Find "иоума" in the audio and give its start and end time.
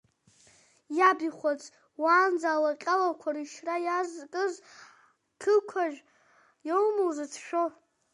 6.67-7.03